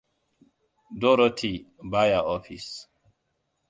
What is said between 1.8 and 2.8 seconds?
ba ya ofis.